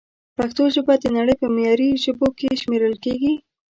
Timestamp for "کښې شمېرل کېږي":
2.37-3.33